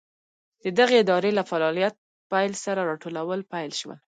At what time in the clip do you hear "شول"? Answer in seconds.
3.79-3.97